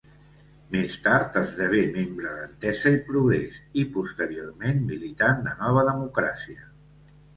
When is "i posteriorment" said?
3.83-4.83